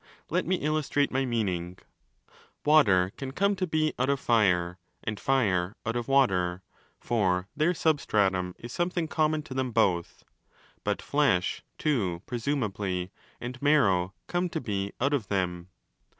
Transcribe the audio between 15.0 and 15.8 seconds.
of them.